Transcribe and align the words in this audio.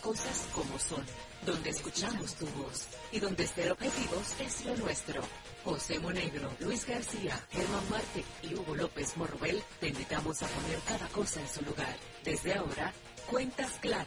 cosas 0.00 0.46
como 0.54 0.78
son, 0.78 1.04
donde 1.44 1.70
escuchamos 1.70 2.34
tu 2.34 2.46
voz 2.46 2.88
y 3.12 3.20
donde 3.20 3.46
ser 3.46 3.70
objetivos 3.72 4.34
es 4.40 4.64
lo 4.64 4.76
nuestro. 4.76 5.22
José 5.64 5.98
Monegro, 5.98 6.50
Luis 6.60 6.86
García, 6.86 7.38
Germán 7.50 7.90
Marte 7.90 8.24
y 8.42 8.54
Hugo 8.54 8.74
López 8.74 9.16
Morrobel 9.16 9.62
te 9.78 9.88
invitamos 9.88 10.42
a 10.42 10.46
poner 10.46 10.78
cada 10.80 11.08
cosa 11.08 11.40
en 11.40 11.48
su 11.48 11.62
lugar. 11.62 11.96
Desde 12.24 12.54
ahora, 12.54 12.92
cuentas 13.28 13.72
claras, 13.80 14.06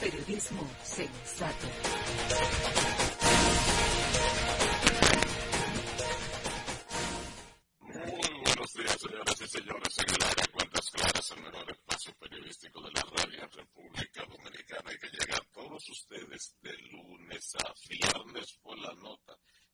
periodismo 0.00 0.66
sensato 0.82 1.68
todos 15.74 15.88
ustedes 15.88 16.56
de 16.62 16.72
lunes 16.92 17.52
a 17.56 17.74
viernes 17.88 18.60
por 18.62 18.78
la 18.78 18.94
nota. 18.94 19.36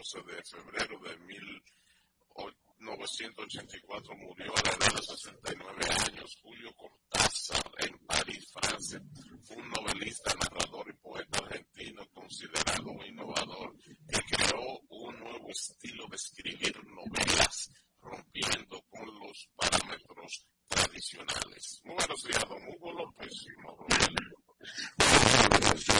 11 0.00 0.22
de 0.22 0.40
febrero 0.44 0.98
de 1.00 1.16
1984 1.18 4.16
murió 4.16 4.56
a 4.56 4.62
la 4.62 4.70
edad 4.70 4.94
de 4.96 5.02
69 5.02 5.84
años 6.08 6.38
Julio 6.40 6.74
Cortázar 6.74 7.70
en 7.80 7.98
París, 8.06 8.50
Francia. 8.50 9.02
Fue 9.44 9.58
un 9.58 9.68
novelista, 9.68 10.34
narrador 10.36 10.88
y 10.88 10.94
poeta 11.02 11.40
argentino 11.40 12.08
considerado 12.14 12.92
un 12.92 13.04
innovador 13.04 13.76
que 13.76 13.94
creó 14.34 14.80
un 14.88 15.20
nuevo 15.20 15.50
estilo 15.50 16.06
de 16.08 16.16
escribir 16.16 16.82
novelas 16.82 17.70
rompiendo 18.00 18.82
con 18.88 19.04
los 19.04 19.50
parámetros 19.54 20.46
tradicionales. 20.66 21.82
Muy 21.84 21.96
buenos 21.96 22.24
días, 22.24 22.48
don 22.48 22.66
Hugo 22.68 22.90
López. 22.94 23.32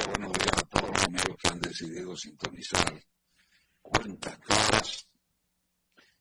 Buenos 0.06 0.32
días 0.32 0.56
a 0.56 0.62
todos 0.71 0.88
los 0.88 1.05
amigos 1.05 1.37
que 1.37 1.49
han 1.49 1.61
decidido 1.61 2.17
sintonizar 2.17 2.99
cuentas 4.00 4.38
claras 4.38 5.09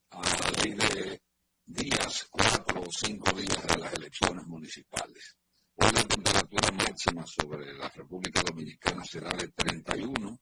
a 0.10 0.20
la 0.20 0.76
de 0.76 1.22
días, 1.66 2.28
cuatro 2.30 2.82
o 2.82 2.92
cinco 2.92 3.32
días 3.32 3.68
de 3.68 3.78
las 3.78 3.94
elecciones 3.94 4.46
municipales. 4.48 5.38
Hoy 5.76 5.90
la 5.94 6.04
temperatura 6.04 6.72
máxima 6.72 7.26
sobre 7.26 7.74
la 7.78 7.88
República 7.88 8.44
Dominicana 8.44 9.06
será 9.06 9.30
de 9.30 9.48
31 9.50 10.42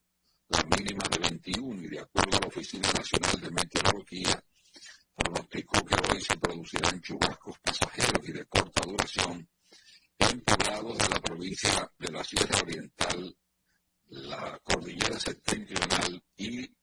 la 0.50 0.64
mínima 0.64 1.04
de 1.12 1.30
21 1.30 1.84
y 1.84 1.88
de 1.90 2.00
acuerdo 2.00 2.38
a 2.38 2.42
la 2.42 2.48
Oficina 2.48 2.92
Nacional 2.92 3.40
de 3.40 3.52
Meteorología, 3.52 4.44
pronosticó 5.16 5.86
que 5.86 5.96
hoy 6.10 6.22
se 6.22 6.38
producirán 6.38 7.02
chubascos 7.02 7.60
pasajeros 7.60 8.28
y 8.28 8.32
de 8.32 8.46
corta 8.46 8.82
duración 8.84 9.48
en 10.18 10.42
poblados 10.42 10.98
de 10.98 11.10
la 11.10 11.20
provincia 11.20 11.92
de 12.00 12.12
la 12.12 12.24
Sierra 12.24 12.62
Oriental, 12.64 13.38
la 14.08 14.60
Cordillera 14.64 15.20
Septentrional 15.20 16.24
y 16.38 16.77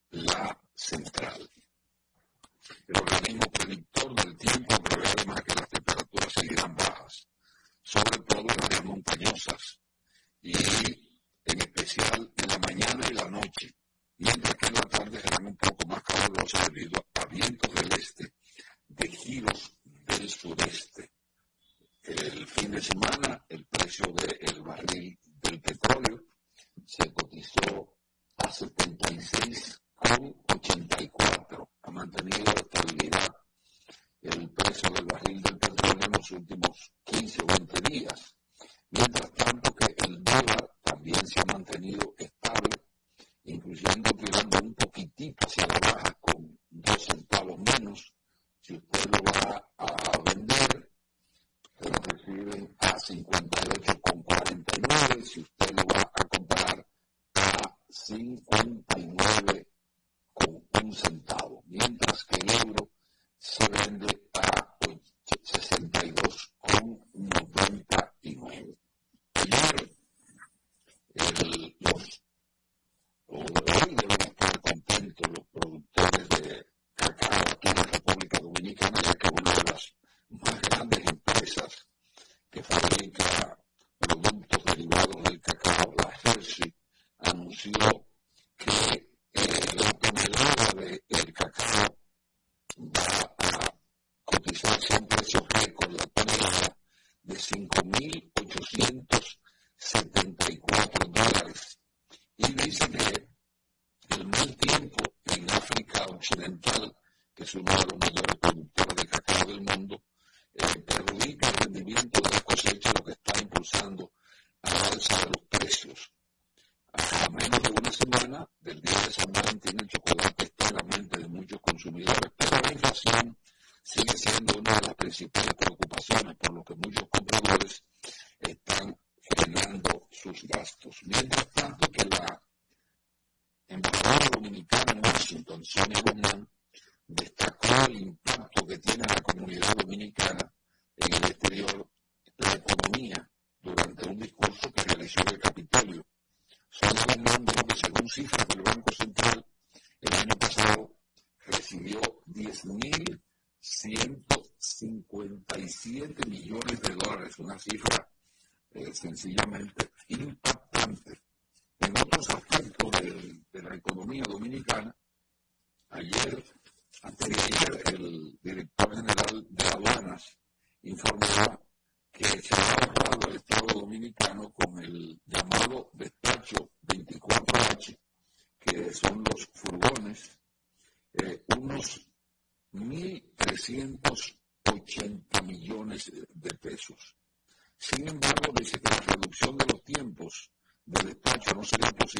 she 135.75 135.81
never 135.89 136.14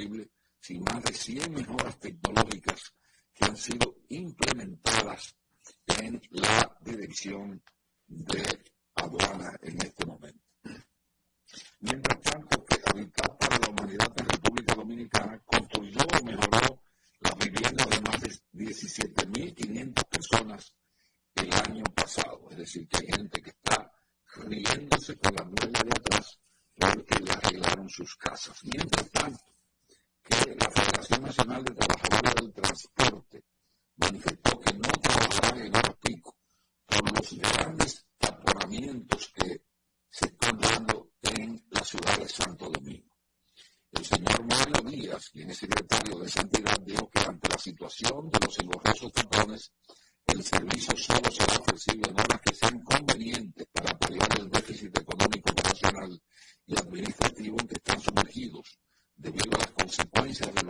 posible, 0.06 0.30
sin 0.60 0.84
más 0.84 1.04
de 1.04 1.13
100 1.13 1.54
mejoras 1.54 2.00
tecnológicas 2.00 2.35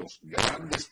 los 0.05 0.19
grandes 0.21 0.91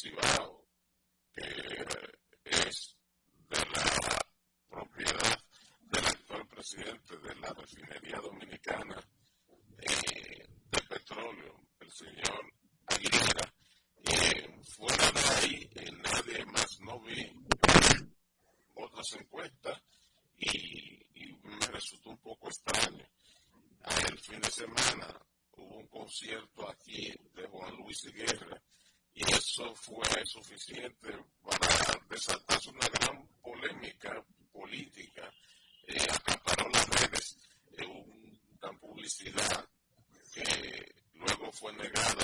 Cibao, 0.00 0.64
que 1.34 1.42
es 2.44 2.96
de 3.48 3.58
la 3.58 4.26
propiedad 4.70 5.40
del 5.80 6.06
actual 6.06 6.46
presidente 6.46 7.16
de 7.18 7.34
la 7.34 7.52
refinería 7.52 8.20
dominicana 8.20 8.96
eh, 9.80 10.46
de 10.70 10.82
petróleo, 10.88 11.66
el 11.80 11.90
señor 11.90 12.52
Aguilera. 12.86 13.52
Eh, 14.04 14.60
fuera 14.62 15.10
de 15.10 15.20
ahí, 15.20 15.70
eh, 15.74 15.90
nadie 15.90 16.44
más 16.46 16.78
no 16.78 17.00
vi 17.00 17.32
otras 18.76 19.12
encuestas 19.14 19.82
y, 20.36 20.96
me 21.42 21.66
resultó 21.72 22.10
un 22.10 22.18
poco 22.18 22.46
extraño. 22.46 23.04
El 24.06 24.18
fin 24.20 24.40
de 24.40 24.50
semana 24.50 25.20
hubo 25.56 25.78
un 25.78 25.88
concierto 25.88 26.68
aquí 26.70 27.12
de 27.34 27.48
Juan 27.48 27.74
Luis 27.78 28.04
Guerra 28.12 28.62
y 29.18 29.34
eso 29.34 29.74
fue 29.74 30.06
suficiente 30.24 31.10
para 31.42 32.00
desatarse 32.08 32.70
una 32.70 32.86
gran 32.88 33.26
polémica 33.42 34.24
política. 34.52 35.28
Eh, 35.88 36.06
acaparon 36.08 36.70
las 36.70 36.88
redes 36.88 37.36
eh, 37.78 37.84
una 37.84 38.78
publicidad 38.78 39.68
que 40.32 40.94
luego 41.14 41.50
fue 41.50 41.72
negada 41.72 42.17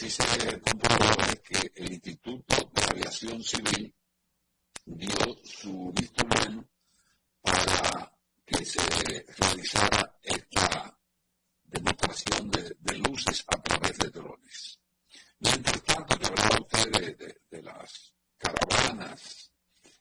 sí 0.00 0.08
se 0.08 0.60
comprobó 0.60 1.10
es 1.28 1.40
que 1.40 1.72
el 1.74 1.92
Instituto 1.92 2.70
de 2.72 2.82
Aviación 2.90 3.44
Civil 3.44 3.94
dio 4.86 5.36
su 5.44 5.92
visto 5.92 6.24
bueno 6.24 6.66
para 7.42 8.10
que 8.46 8.64
se 8.64 8.80
realizara 9.36 10.18
esta 10.22 10.98
demostración 11.64 12.50
de, 12.50 12.96
luces 12.96 13.44
a 13.46 13.60
través 13.60 13.98
de 13.98 14.08
drones. 14.08 14.80
Mientras 15.38 15.82
tanto, 15.82 16.18
que 16.18 16.26
hablaba 16.26 16.60
usted 16.60 17.16
de, 17.16 17.40
de, 17.50 17.62
las 17.62 18.14
caravanas 18.38 19.52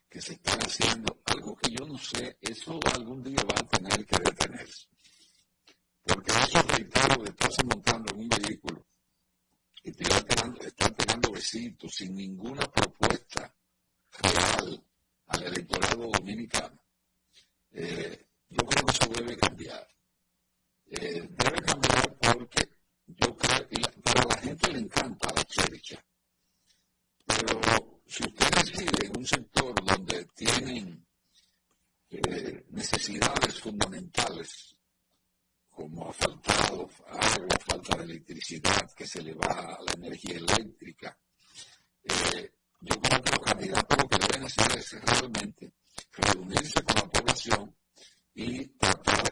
que 0.10 0.22
se 0.22 0.34
están 0.34 0.60
haciendo, 0.62 1.22
algo 1.25 1.58
que 1.58 1.72
yo 1.72 1.86
no 1.86 1.98
sé, 1.98 2.38
eso 2.39 2.79
algún 2.96 3.22
día 3.22 3.44
va 3.44 3.60
a 3.60 3.68
tener 3.68 4.06
que 4.06 4.18
detenerse. 4.24 4.88
Porque 6.03 6.32
eso, 6.32 6.62
reitero, 6.62 7.22
de 7.22 7.29
estarse 7.32 7.63
montando 7.65 8.13
en 8.13 8.22
un 8.22 8.29
vehículo 8.29 8.88
y 9.83 9.91
te 9.91 10.03
están 10.03 10.95
tirando 10.95 11.31
besitos 11.31 11.93
sin 11.95 12.15
ninguna 12.15 12.65
propuesta 12.71 13.53
real 14.21 14.83
al 15.27 15.43
electorado 15.43 16.09
dominicano, 16.12 16.81
eh, 17.71 18.27
yo 18.50 18.65
creo 18.65 18.86
que 18.86 18.91
eso 18.91 19.09
debe 19.09 19.38
cambiar. 19.38 19.88
Eh, 20.88 21.29
debe 21.29 21.62
cambiar 21.62 22.17
porque 22.17 22.67
yo 23.05 23.36
creo, 23.38 23.67
y 23.69 24.01
para 24.01 24.24
la 24.25 24.38
gente 24.38 24.71
le 24.71 24.79
encanta 24.79 25.33
la 25.33 25.43
chercha, 25.43 26.03
pero 27.25 28.01
si 28.07 28.24
usted 28.24 28.50
reside 28.55 29.05
en 29.05 29.17
un 29.17 29.25
sector 29.25 29.75
donde 29.86 30.25
tienen 30.36 31.05
eh, 32.09 32.65
necesidades 32.71 33.59
fundamentales 33.59 34.78
como 35.79 36.09
ha 36.09 36.12
faltado 36.12 36.89
agua, 37.07 37.57
falta 37.65 37.98
de 38.00 38.03
electricidad, 38.03 38.91
que 38.93 39.07
se 39.07 39.21
le 39.21 39.33
va 39.33 39.79
la 39.86 39.93
energía 39.93 40.36
eléctrica. 40.36 41.17
Eh, 42.03 42.51
yo 42.81 43.00
creo 43.00 43.21
que 43.21 43.31
los 43.31 43.45
candidatos 43.45 43.98
lo 43.98 44.09
que 44.09 44.17
deben 44.17 44.45
hacer 44.45 44.77
es 44.77 44.91
realmente 45.01 45.71
reunirse 46.12 46.83
con 46.83 46.95
la 46.98 47.07
población 47.07 47.75
y 48.36 48.65
tratar 48.77 49.28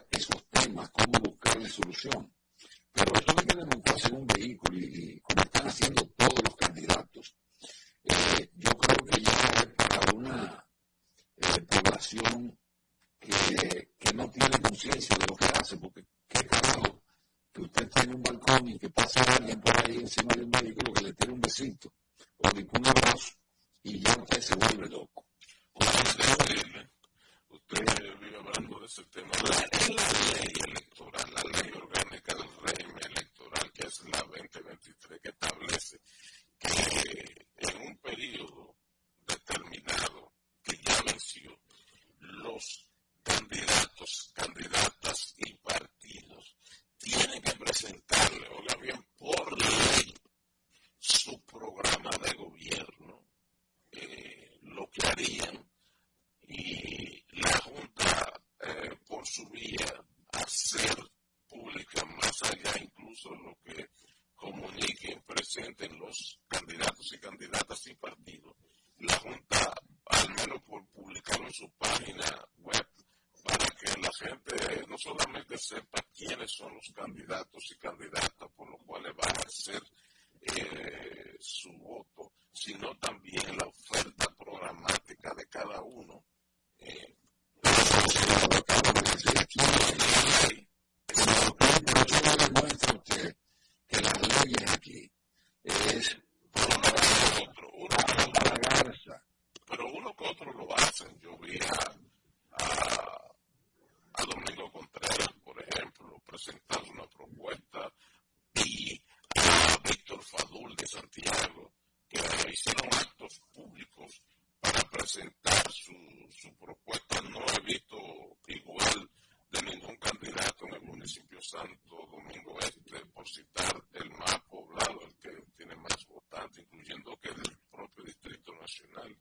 Santo 121.40 122.06
Domingo 122.10 122.58
Este, 122.60 123.04
por 123.14 123.28
citar 123.28 123.82
el 123.92 124.10
más 124.10 124.40
poblado, 124.50 125.00
el 125.02 125.14
que 125.16 125.42
tiene 125.56 125.76
más 125.76 126.06
votantes, 126.08 126.64
incluyendo 126.64 127.16
que 127.20 127.28
del 127.30 127.56
propio 127.70 128.04
Distrito 128.04 128.52
Nacional. 128.54 129.16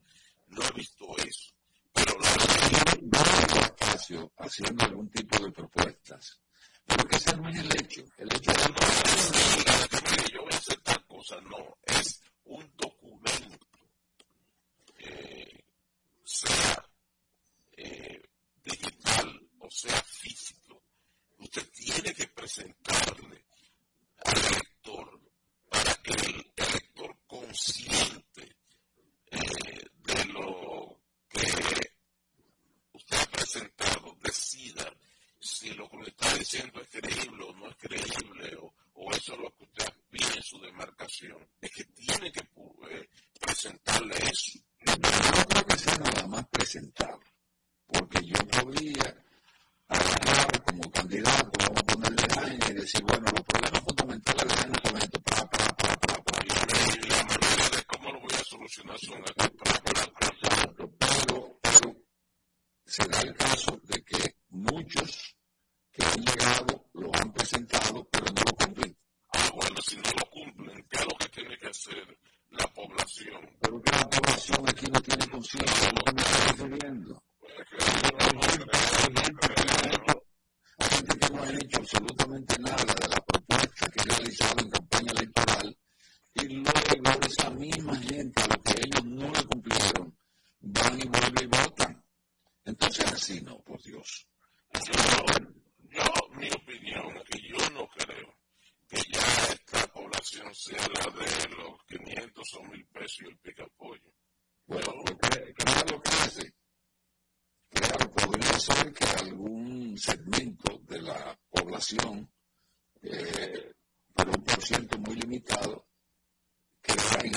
No 0.48 0.64
he 0.64 0.72
visto 0.72 1.06
eso. 1.18 1.54
Pero 1.94 2.18
la 2.20 2.30
verdad, 2.30 3.38
espacio 3.62 4.32
haciendo 4.38 4.86
algún 4.86 5.10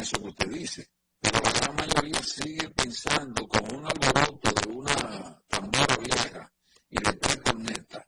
eso 0.00 0.21
que 0.21 0.28
usted 0.28 0.49
dice. 0.49 0.90
Pero 1.21 1.40
la 1.40 1.52
gran 1.52 1.76
mayoría 1.76 2.23
sigue 2.23 2.69
pensando 2.71 3.47
con 3.47 3.75
un 3.75 3.87
alboroto 3.87 4.50
de 4.52 4.69
una 4.69 5.42
tambora 5.49 5.97
vieja 5.97 6.52
y 6.88 7.02
de 7.02 7.12
tres 7.12 7.37
cornetas. 7.38 8.07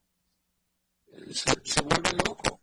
Eh, 1.09 1.35
se, 1.35 1.53
se 1.65 1.81
vuelve 1.83 2.11
loco. 2.25 2.63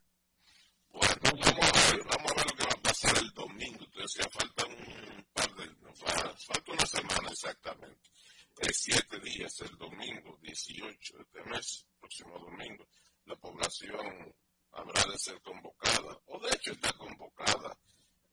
Bueno, 0.92 1.16
vamos 1.22 1.48
a, 1.48 1.92
ver, 1.92 2.04
vamos 2.06 2.32
a 2.32 2.36
ver 2.36 2.46
lo 2.46 2.56
que 2.58 2.64
va 2.64 2.74
a 2.74 2.82
pasar 2.82 3.18
el 3.18 3.30
domingo. 3.32 3.86
Entonces 3.86 4.24
ya 4.24 4.30
falta 4.30 4.66
un 4.66 5.28
par 5.34 5.56
de, 5.56 5.70
falta 5.94 6.72
una 6.72 6.86
semana 6.86 7.30
exactamente. 7.30 8.10
Es 8.58 8.78
siete 8.78 9.20
días, 9.20 9.62
el 9.62 9.78
domingo 9.78 10.38
18 10.42 11.18
de 11.18 11.24
este 11.24 11.44
mes, 11.50 11.86
próximo 12.00 12.38
domingo, 12.40 12.86
la 13.26 13.36
población 13.38 14.36
habrá 14.72 15.04
de 15.06 15.18
ser 15.18 15.42
convocada, 15.42 16.20
o 16.26 16.40
de 16.40 16.56
hecho 16.56 16.74
está 16.74 16.92
convocada 16.94 17.78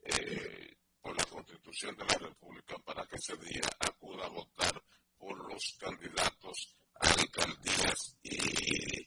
eh, 0.03 0.76
por 1.07 1.17
la 1.17 1.25
Constitución 1.27 1.97
de 1.97 2.05
la 2.05 2.19
República 2.19 2.77
para 2.79 3.07
que 3.07 3.15
ese 3.15 3.37
día 3.37 3.63
acuda 3.79 4.27
a 4.27 4.29
votar 4.29 4.83
por 5.17 5.53
los 5.53 5.77
candidatos 5.79 6.75
a 6.95 7.09
alcaldías 7.09 8.17
y 8.25 9.07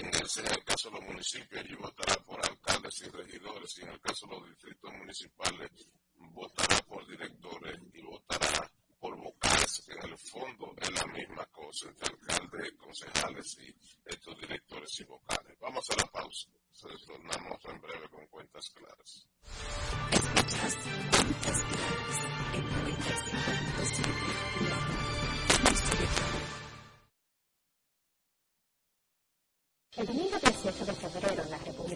en 0.00 0.06
el, 0.06 0.64
caso 0.64 0.90
de 0.90 0.98
los 0.98 1.04
municipios, 1.08 1.64
allí 1.64 1.74
votará 1.76 2.16
por 2.24 2.44
alcaldes 2.44 3.02
y 3.02 3.10
regidores, 3.10 3.78
y 3.78 3.82
en 3.82 3.88
el 3.90 4.00
caso 4.00 4.26
de 4.26 4.32
los 4.32 4.48
distritos 4.48 4.92
municipales, 4.92 5.70
votará 6.14 6.78
por 6.82 7.06
directores 7.06 7.80
y 7.92 8.02
votará 8.02 8.70
que 9.00 9.92
en 9.92 10.10
el 10.10 10.18
fondo 10.18 10.74
es 10.76 10.90
la 10.90 11.06
misma 11.12 11.46
cosa 11.46 11.88
entre 11.88 12.14
alcaldes, 12.14 12.72
concejales 12.78 13.56
y 13.60 13.74
estos 14.04 14.38
directores 14.40 15.00
y 15.00 15.04
vocales. 15.04 15.58
Vamos 15.60 15.84
a 15.90 15.96
la 15.96 16.06
pausa. 16.06 16.48
Se 16.72 16.88
retornamos 16.88 17.64
en 17.64 17.80
breve 17.80 18.08
con 18.08 18.26
cuentas 18.26 18.70
claras. 18.70 19.26
El 29.96 30.06
domingo 30.06 30.38
18 30.38 30.86
de 30.86 30.92
febrero 30.94 31.27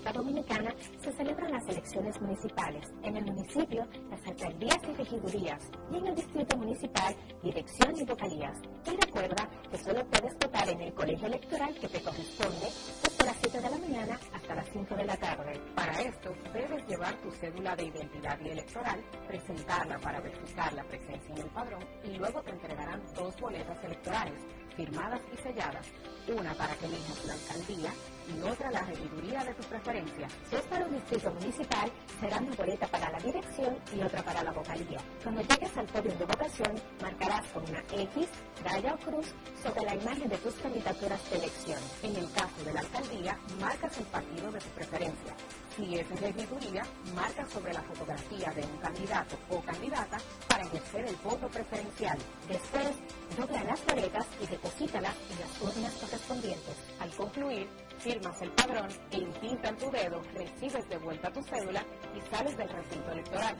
República 0.03 0.12
Dominicana 0.12 0.75
se 1.01 1.12
celebran 1.12 1.53
las 1.53 1.69
elecciones 1.69 2.21
municipales. 2.21 2.93
En 3.05 3.17
el 3.17 3.25
municipio, 3.25 3.87
las 4.11 4.27
alcaldías 4.27 4.79
y 4.88 4.93
regidurías 4.95 5.62
y 5.93 5.97
en 5.97 6.07
el 6.07 6.15
distrito 6.17 6.57
municipal, 6.57 7.15
dirección 7.43 7.97
y 7.97 8.05
vocalías. 8.05 8.59
Y 8.87 8.97
recuerda 8.97 9.49
que 9.71 9.79
solo 9.79 10.05
puedes 10.07 10.35
votar 10.35 10.69
en 10.69 10.81
el 10.81 10.93
colegio 10.95 11.27
electoral 11.29 11.75
que 11.75 11.88
te 11.88 12.03
corresponde 12.03 12.67
desde 13.03 13.25
las 13.25 13.37
7 13.43 13.61
de 13.61 13.71
la 13.71 13.79
mañana 13.79 14.19
hasta 14.42 14.55
las 14.57 14.68
5 14.72 14.94
de 14.96 15.05
la 15.05 15.16
tarde. 15.16 15.61
Para 15.74 15.92
esto, 16.00 16.35
debes 16.52 16.87
llevar 16.88 17.14
tu 17.22 17.31
cédula 17.31 17.76
de 17.76 17.85
identidad 17.85 18.38
y 18.40 18.48
electoral, 18.50 19.00
presentarla 19.28 19.98
para 19.98 20.20
verificar 20.20 20.72
la 20.72 20.85
presencia 20.85 21.35
en 21.35 21.42
el 21.42 21.50
padrón 21.50 21.85
y 22.05 22.16
luego 22.16 22.42
te 22.42 22.50
entregarán 22.50 23.02
dos 23.14 23.37
boletas 23.40 23.85
electorales 23.85 24.42
firmadas 24.76 25.20
y 25.33 25.37
selladas, 25.42 25.87
una 26.28 26.55
para 26.55 26.74
que 26.76 26.87
elijas 26.87 27.24
la 27.26 27.35
alcaldía 27.35 27.92
y 28.28 28.42
otra 28.42 28.70
la 28.70 28.81
regiduría 28.83 29.44
de 29.44 29.55
tu 29.55 29.62
preferencia. 29.64 30.28
Si 30.48 30.57
es 30.57 30.62
para 30.62 30.87
un 30.87 30.94
distrito 30.94 31.31
municipal, 31.35 31.92
será 32.20 32.38
una 32.38 32.55
boleta 32.55 32.87
para 32.87 33.11
la 33.11 33.18
dirección 33.18 33.76
y 33.94 34.00
otra 34.00 34.22
para 34.22 34.42
la 34.42 34.52
vocalía. 34.52 34.98
Cuando 35.22 35.42
llegues 35.42 35.76
al 35.76 35.87
podio 35.87 36.14
de 36.16 36.24
votación, 36.24 36.72
marcarás 37.02 37.46
con 37.48 37.68
una 37.68 37.81
X, 37.81 38.28
raya 38.64 38.94
o 38.94 38.98
cruz 38.98 39.26
sobre 39.62 39.83
la 39.83 39.94
imagen 39.94 40.28
de 40.28 40.38
tus 40.38 40.55
candidaturas 40.55 41.31
de 41.31 41.37
elección. 41.37 41.81
En 42.02 42.16
el 42.16 42.33
caso 42.33 42.64
de 42.64 42.72
la 42.72 42.81
alcaldía, 42.81 43.38
marcas 43.61 43.98
el 43.98 44.05
partido 44.07 44.32
de 44.40 44.59
tu 44.59 44.68
preferencia. 44.71 45.35
Si 45.77 45.99
es 45.99 46.21
regiduría, 46.21 46.83
marca 47.14 47.47
sobre 47.49 47.73
la 47.73 47.83
fotografía 47.83 48.51
de 48.53 48.62
un 48.62 48.79
candidato 48.79 49.37
o 49.51 49.61
candidata 49.61 50.18
para 50.49 50.64
ejercer 50.64 51.07
el 51.07 51.16
voto 51.16 51.49
preferencial. 51.49 52.18
Después, 52.49 52.90
dobla 53.37 53.62
las 53.64 53.85
boletas 53.87 54.27
y 54.42 54.47
deposítalas 54.47 55.14
en 55.31 55.40
las 55.40 55.61
urnas 55.61 55.92
correspondientes. 55.95 56.77
Al 57.01 57.11
concluir, 57.11 57.68
firmas 57.99 58.40
el 58.42 58.51
padrón 58.53 58.88
e 59.11 59.16
en 59.16 59.77
tu 59.77 59.90
dedo, 59.90 60.23
recibes 60.35 60.88
de 60.88 60.99
vuelta 60.99 61.33
tu 61.33 61.42
cédula 61.42 61.85
y 62.16 62.35
sales 62.35 62.57
del 62.57 62.68
recinto 62.68 63.12
electoral. 63.12 63.57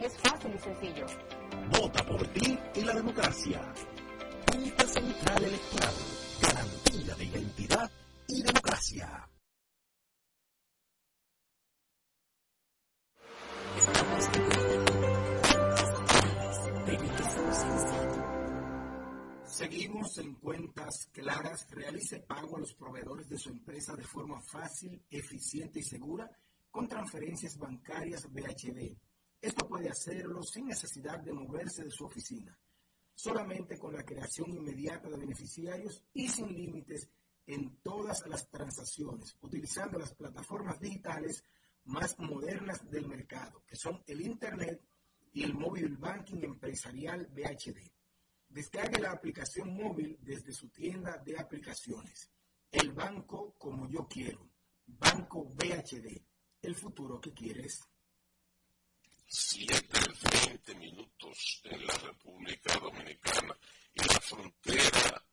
Es 0.00 0.16
fácil 0.18 0.54
y 0.54 0.58
sencillo. 0.58 1.06
Vota 1.70 2.04
por 2.04 2.26
ti 2.28 2.58
y 2.74 2.80
la 2.82 2.94
democracia. 2.94 3.60
Junta 4.50 4.86
Central 4.86 5.44
Electoral. 5.44 5.94
Garantía 6.40 7.14
de 7.14 7.24
identidad 7.24 7.90
y 8.28 8.42
democracia. 8.42 9.28
Cuentas 20.44 21.08
claras. 21.10 21.66
Realice 21.70 22.20
pago 22.20 22.56
a 22.56 22.60
los 22.60 22.74
proveedores 22.74 23.26
de 23.30 23.38
su 23.38 23.48
empresa 23.48 23.96
de 23.96 24.04
forma 24.04 24.42
fácil, 24.42 25.02
eficiente 25.08 25.80
y 25.80 25.82
segura 25.82 26.30
con 26.70 26.86
transferencias 26.86 27.56
bancarias 27.56 28.30
BHD. 28.30 28.94
Esto 29.40 29.66
puede 29.66 29.88
hacerlo 29.88 30.42
sin 30.42 30.66
necesidad 30.66 31.20
de 31.20 31.32
moverse 31.32 31.84
de 31.84 31.90
su 31.90 32.04
oficina, 32.04 32.54
solamente 33.14 33.78
con 33.78 33.94
la 33.94 34.04
creación 34.04 34.50
inmediata 34.50 35.08
de 35.08 35.16
beneficiarios 35.16 36.04
y 36.12 36.28
sin 36.28 36.48
límites 36.54 37.08
en 37.46 37.78
todas 37.80 38.26
las 38.26 38.46
transacciones, 38.50 39.38
utilizando 39.40 39.98
las 39.98 40.14
plataformas 40.14 40.78
digitales 40.78 41.42
más 41.84 42.18
modernas 42.18 42.90
del 42.90 43.08
mercado, 43.08 43.62
que 43.66 43.76
son 43.76 44.02
el 44.06 44.20
Internet 44.20 44.82
y 45.32 45.42
el 45.42 45.54
móvil 45.54 45.96
banking 45.96 46.42
empresarial 46.42 47.26
BHD. 47.28 47.93
Descargue 48.54 49.00
la 49.00 49.10
aplicación 49.10 49.74
móvil 49.74 50.16
desde 50.20 50.52
su 50.52 50.68
tienda 50.68 51.18
de 51.18 51.36
aplicaciones. 51.36 52.30
El 52.70 52.92
banco 52.92 53.52
como 53.58 53.90
yo 53.90 54.06
quiero. 54.06 54.48
Banco 54.86 55.44
BHD. 55.44 56.22
El 56.62 56.76
futuro 56.76 57.20
que 57.20 57.32
quieres. 57.32 57.80
7, 59.26 59.88
20 60.46 60.74
minutos 60.76 61.62
en 61.64 61.84
la 61.84 61.94
República 61.94 62.78
Dominicana. 62.78 63.58
Y 63.92 64.04
la 64.04 64.20
frontera, 64.20 65.26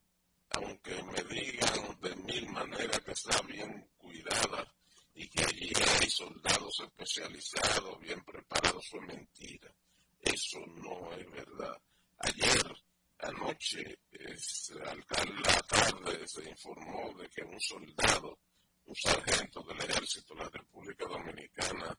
aunque 0.49 1.03
me 1.03 1.23
digan 1.25 1.99
de 2.01 2.15
mil 2.15 2.49
maneras 2.49 3.01
que 3.01 3.11
está 3.11 3.39
bien 3.43 3.87
cuidada 3.97 4.67
y 5.13 5.29
que 5.29 5.43
allí 5.43 5.71
hay 5.99 6.09
soldados 6.09 6.79
especializados, 6.79 7.99
bien 7.99 8.23
preparados, 8.23 8.83
fue 8.89 9.01
mentira. 9.01 9.71
Eso 10.19 10.57
no 10.65 11.13
es 11.13 11.29
verdad. 11.29 11.79
Ayer 12.17 12.81
Anoche, 13.21 13.99
es, 14.11 14.71
la 14.75 15.61
tarde, 15.67 16.27
se 16.27 16.49
informó 16.49 17.13
de 17.17 17.29
que 17.29 17.43
un 17.43 17.59
soldado, 17.59 18.39
un 18.85 18.95
sargento 18.95 19.61
del 19.63 19.77
ejército 19.89 20.33
de 20.33 20.43
la 20.43 20.49
República 20.49 21.05
Dominicana, 21.05 21.97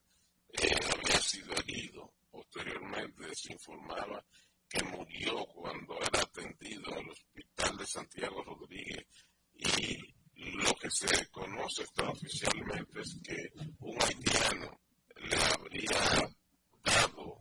eh, 0.49 0.79
había 0.93 1.21
sido 1.21 1.55
herido. 1.55 2.13
Posteriormente 2.31 3.35
se 3.35 3.53
informaba 3.53 4.25
que 4.69 4.83
murió 4.85 5.45
cuando 5.47 5.97
era 6.01 6.23
atendido 6.23 6.91
en 6.97 7.05
el 7.05 7.11
hospital 7.11 7.77
de 7.77 7.87
Santiago 7.87 8.43
Rodríguez 8.43 9.07
y 9.55 9.99
lo 10.35 10.75
que 10.75 10.91
se 10.91 11.29
conoce 11.31 11.83
extraoficialmente 11.83 13.01
es 13.01 13.17
que 13.23 13.53
un 13.81 14.03
haitiano 14.03 14.81
le 15.17 15.37
habría 15.37 16.31
dado, 16.83 17.41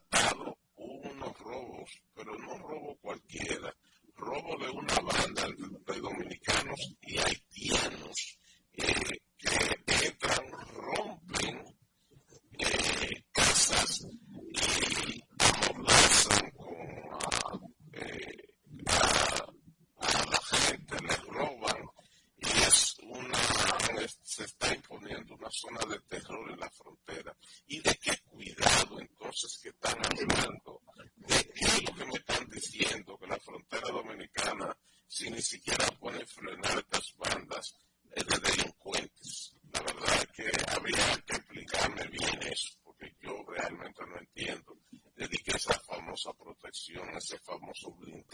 canción, 46.81 47.15
ese 47.15 47.37
famoso 47.39 47.91
Blink 47.99 48.25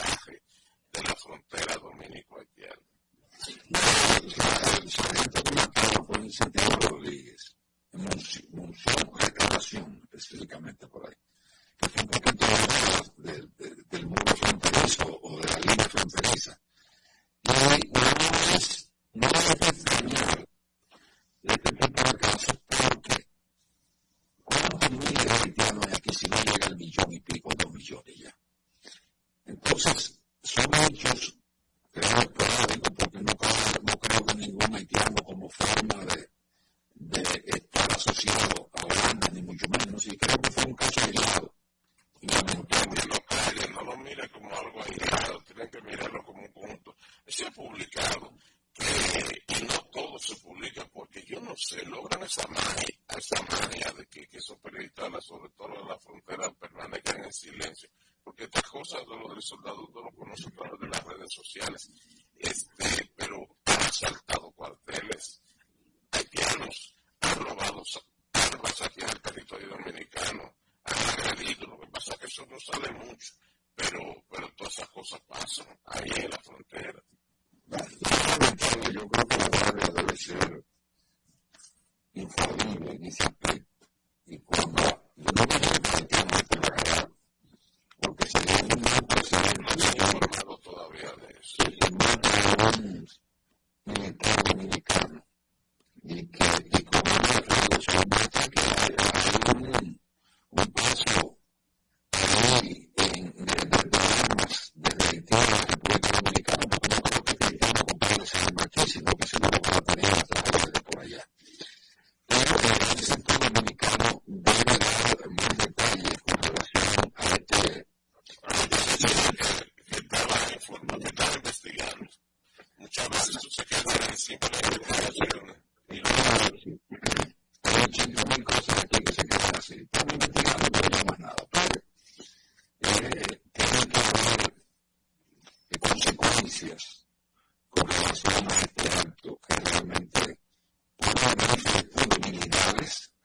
honest 142.88 143.17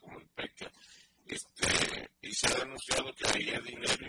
como 0.00 0.18
el 0.18 0.28
PECA, 0.28 0.70
este, 1.26 2.10
y 2.22 2.32
se 2.32 2.46
ha 2.46 2.58
denunciado 2.58 3.12
que 3.14 3.26
ahí 3.28 3.48
es 3.48 3.64
dinero 3.64 4.05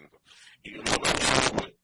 haciendo. 0.00 0.20
Y 0.62 0.74
una 0.74 0.90
variable 0.96 1.79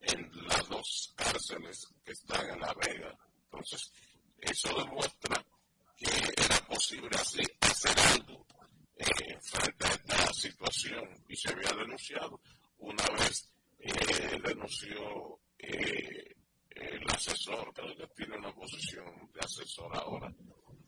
en 0.00 0.30
las 0.46 0.68
dos 0.68 1.12
cárceles 1.16 1.86
que 2.04 2.12
están 2.12 2.48
en 2.50 2.60
La 2.60 2.74
Vega. 2.74 3.16
Entonces, 3.44 3.92
eso 4.40 4.68
demuestra 4.74 5.44
que 5.96 6.10
era 6.36 6.56
posible 6.66 7.16
hacer, 7.16 7.46
hacer 7.60 7.98
algo 7.98 8.44
eh, 8.96 9.38
frente 9.40 9.86
a 9.86 9.90
esta 9.90 10.32
situación 10.32 11.24
y 11.28 11.36
se 11.36 11.50
había 11.50 11.70
denunciado. 11.70 12.40
Una 12.78 13.06
vez 13.18 13.48
eh, 13.78 14.38
denunció 14.44 15.40
eh, 15.58 16.34
el 16.70 17.10
asesor, 17.10 17.72
creo 17.72 17.96
que 17.96 18.06
tiene 18.16 18.36
una 18.38 18.52
posición 18.52 19.30
de 19.32 19.40
asesor 19.40 19.96
ahora 19.96 20.32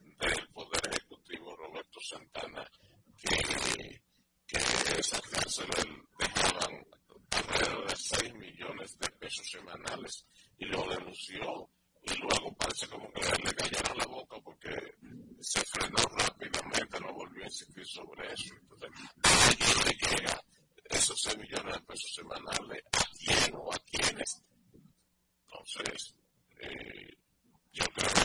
del 0.00 0.48
Poder 0.48 0.80
Ejecutivo, 0.90 1.54
Roberto 1.56 2.00
Santana, 2.00 2.68
que 4.46 4.58
esas 4.98 5.20
cárceles 5.22 5.84
dejaban 6.18 6.84
cerca 7.34 7.58
de 7.86 7.96
6 7.96 8.34
millones 8.34 8.98
de 8.98 9.08
pesos 9.10 9.50
semanales 9.50 10.26
y 10.58 10.64
lo 10.66 10.88
denunció 10.88 11.70
y 12.02 12.14
luego 12.18 12.54
parece 12.56 12.86
como 12.88 13.10
que 13.12 13.20
le 13.42 13.54
cayeron 13.54 13.98
la 13.98 14.06
boca 14.06 14.36
porque 14.44 14.94
se 15.40 15.60
frenó 15.62 16.02
rápidamente, 16.18 17.00
no 17.00 17.12
volvió 17.14 17.42
a 17.42 17.46
insistir 17.46 17.86
sobre 17.86 18.32
eso. 18.32 18.54
Entonces, 18.60 18.90
¿a 19.22 19.54
quién 19.56 19.78
le 19.86 20.16
llega 20.16 20.40
esos 20.90 21.20
6 21.22 21.38
millones 21.38 21.74
de 21.74 21.80
pesos 21.80 22.14
semanales? 22.14 22.82
¿A 22.92 23.04
quién 23.18 23.54
o 23.56 23.72
a 23.72 23.78
quiénes? 23.90 24.42
Entonces, 25.46 26.14
yo 27.72 27.84
creo 27.94 28.08
que... 28.14 28.24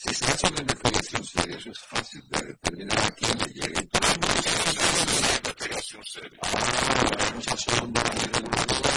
Si 0.00 0.14
se 0.14 0.30
hace 0.30 0.46
una 0.46 0.60
investigación 0.60 1.24
seria, 1.24 1.56
eso 1.56 1.70
es 1.72 1.78
fácil 1.80 2.22
de 2.30 2.40
determinar 2.40 2.98
a 3.00 3.10
quién 3.10 3.36
le 3.36 3.46
llega 3.46 3.80
el 3.80 3.88
ah, 3.94 4.14
vamos 7.18 7.48
a 7.48 7.54
hacer 7.54 8.87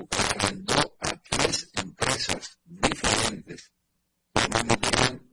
subcontrató 0.00 0.96
a 1.00 1.16
tres 1.22 1.70
empresas 1.74 2.58
diferentes 2.64 3.72
que 4.34 4.48
manejaban 4.48 5.30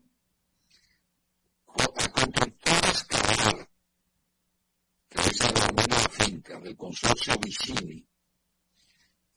a 1.68 2.10
constructoras 2.10 3.04
cabal, 3.06 3.70
que 5.10 5.22
es 5.22 5.40
la 5.40 5.68
misma 5.72 6.10
finca 6.10 6.60
del 6.60 6.76
consorcio 6.76 7.38
Vicini, 7.40 8.06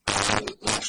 a 0.06 0.40
la, 0.40 0.72
la 0.72 0.80